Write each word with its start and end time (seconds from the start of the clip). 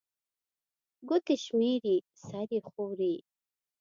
ګوتي 1.07 1.35
شمېري، 1.45 1.97
سر 2.25 2.47
يې 2.55 2.59
ښوري 2.69 3.15